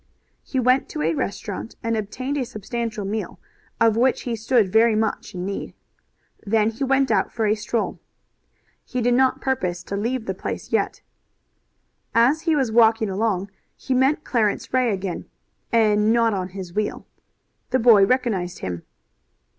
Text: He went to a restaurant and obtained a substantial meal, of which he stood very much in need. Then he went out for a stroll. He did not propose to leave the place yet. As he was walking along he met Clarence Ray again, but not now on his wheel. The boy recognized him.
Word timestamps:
He 0.41 0.59
went 0.59 0.89
to 0.89 1.03
a 1.03 1.13
restaurant 1.13 1.75
and 1.83 1.95
obtained 1.95 2.35
a 2.35 2.43
substantial 2.43 3.05
meal, 3.05 3.39
of 3.79 3.95
which 3.95 4.21
he 4.23 4.35
stood 4.35 4.71
very 4.73 4.95
much 4.95 5.35
in 5.35 5.45
need. 5.45 5.75
Then 6.43 6.71
he 6.71 6.83
went 6.83 7.11
out 7.11 7.31
for 7.31 7.45
a 7.45 7.53
stroll. 7.53 7.99
He 8.83 8.99
did 8.99 9.13
not 9.13 9.41
propose 9.41 9.83
to 9.83 9.95
leave 9.95 10.25
the 10.25 10.33
place 10.33 10.71
yet. 10.71 11.03
As 12.15 12.41
he 12.49 12.55
was 12.55 12.71
walking 12.71 13.11
along 13.11 13.51
he 13.77 13.93
met 13.93 14.23
Clarence 14.23 14.73
Ray 14.73 14.91
again, 14.91 15.25
but 15.69 15.99
not 15.99 16.31
now 16.33 16.39
on 16.41 16.47
his 16.49 16.73
wheel. 16.73 17.05
The 17.69 17.77
boy 17.77 18.03
recognized 18.03 18.57
him. 18.57 18.81